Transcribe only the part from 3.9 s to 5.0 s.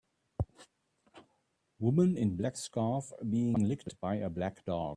by a black dog.